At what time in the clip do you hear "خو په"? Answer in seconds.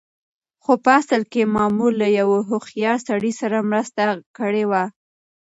0.63-0.89